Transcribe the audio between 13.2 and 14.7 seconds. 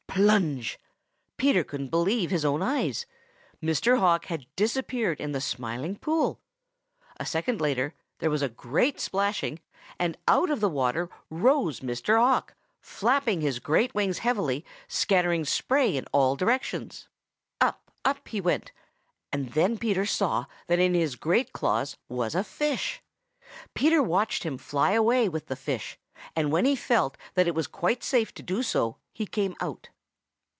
his great wings heavily,